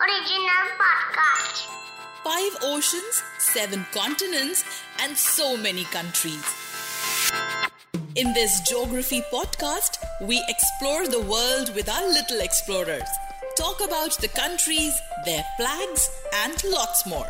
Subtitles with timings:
[0.00, 1.66] Original podcast.
[2.24, 4.64] Five oceans, seven continents,
[5.02, 6.44] and so many countries.
[8.14, 13.08] In this geography podcast, we explore the world with our little explorers,
[13.56, 16.10] talk about the countries, their flags,
[16.44, 17.26] and lots more.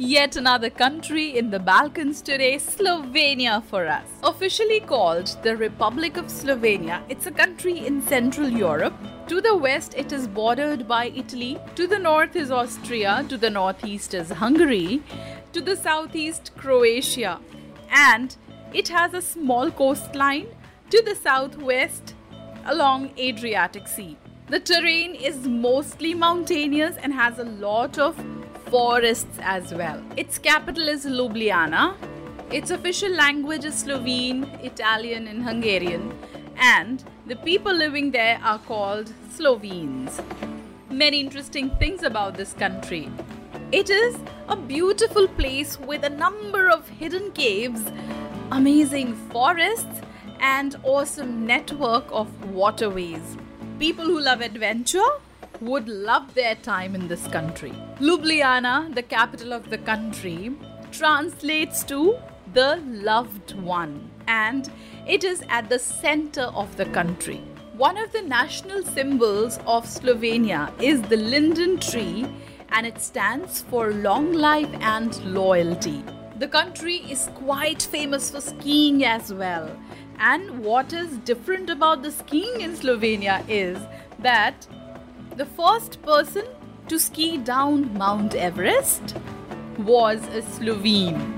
[0.00, 4.06] Yet another country in the Balkans today, Slovenia for us.
[4.22, 8.94] Officially called the Republic of Slovenia, it's a country in Central Europe.
[9.28, 11.58] To the west, it is bordered by Italy.
[11.74, 13.26] To the north is Austria.
[13.28, 15.02] To the northeast is Hungary.
[15.52, 17.38] To the southeast, Croatia.
[17.90, 18.34] And
[18.72, 20.46] it has a small coastline
[20.88, 22.14] to the southwest
[22.64, 24.16] along Adriatic Sea.
[24.46, 28.16] The terrain is mostly mountainous and has a lot of
[28.70, 30.02] forests as well.
[30.16, 31.96] Its capital is Ljubljana.
[32.50, 36.14] Its official language is Slovene, Italian, and Hungarian,
[36.58, 40.20] and the people living there are called Slovenes.
[40.90, 43.10] Many interesting things about this country.
[43.70, 44.16] It is
[44.48, 47.82] a beautiful place with a number of hidden caves,
[48.50, 50.00] amazing forests,
[50.40, 53.36] and awesome network of waterways.
[53.78, 55.10] People who love adventure
[55.60, 57.72] would love their time in this country.
[58.00, 60.52] Ljubljana, the capital of the country,
[60.92, 62.16] translates to
[62.54, 64.70] the loved one, and
[65.08, 67.40] it is at the center of the country.
[67.76, 72.26] One of the national symbols of Slovenia is the linden tree,
[72.70, 76.04] and it stands for long life and loyalty.
[76.38, 79.70] The country is quite famous for skiing as well.
[80.18, 83.78] And what is different about the skiing in Slovenia is
[84.18, 84.66] that
[85.36, 86.44] the first person
[86.88, 89.16] to ski down Mount Everest
[89.78, 91.37] was a Slovene.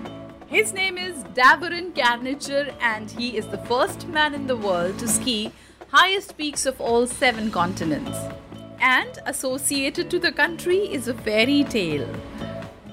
[0.50, 5.06] His name is Davorin Karničar, and he is the first man in the world to
[5.06, 5.52] ski
[5.90, 8.18] highest peaks of all seven continents.
[8.80, 12.08] And associated to the country is a fairy tale.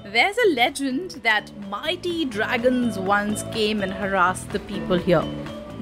[0.04, 5.24] There's a legend that mighty dragons once came and harassed the people here.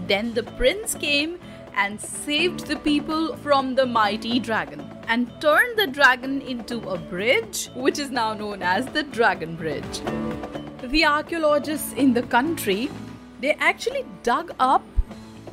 [0.06, 1.38] Then the prince came
[1.74, 7.68] and saved the people from the mighty dragon and turned the dragon into a bridge,
[7.74, 10.00] which is now known as the Dragon Bridge.
[10.82, 12.90] The archaeologists in the country
[13.40, 14.82] they actually dug up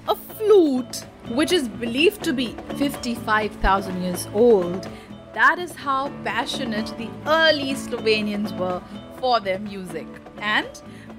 [0.07, 4.87] a flute which is believed to be 55,000 years old.
[5.33, 8.81] That is how passionate the early Slovenians were
[9.19, 10.07] for their music.
[10.39, 10.67] And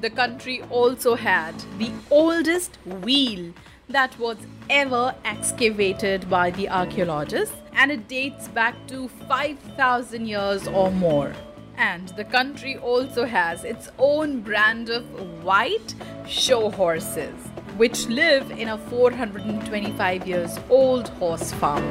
[0.02, 3.54] the country also had the oldest wheel
[3.88, 4.36] that was
[4.68, 11.32] ever excavated by the archaeologists, and it dates back to 5,000 years or more.
[11.76, 15.04] And the country also has its own brand of
[15.42, 15.94] white
[16.26, 17.34] show horses,
[17.76, 21.84] which live in a 425 years old horse farm.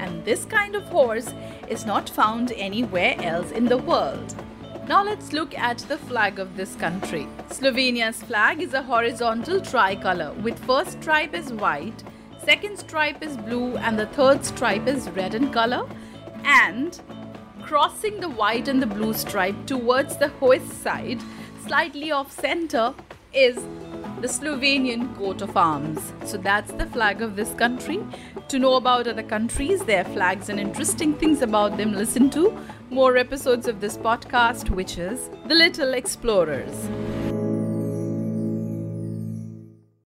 [0.00, 1.32] And this kind of horse
[1.68, 4.34] is not found anywhere else in the world.
[4.88, 7.26] Now let's look at the flag of this country.
[7.48, 12.02] Slovenia's flag is a horizontal tricolor with first stripe is white,
[12.44, 15.88] second stripe is blue and the third stripe is red in color
[16.44, 17.00] and
[17.62, 21.20] crossing the white and the blue stripe towards the hoist side
[21.66, 22.94] slightly off center
[23.32, 23.56] is
[24.20, 26.12] the Slovenian coat of arms.
[26.24, 28.00] So that's the flag of this country.
[28.48, 32.56] To know about other countries, their flags, and interesting things about them, listen to
[32.90, 37.21] more episodes of this podcast, which is The Little Explorers.